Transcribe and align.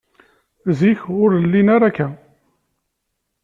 Zik, 0.79 0.99
ur 1.23 1.31
llin 1.43 1.67
ara 1.75 1.85
akka. 1.91 2.07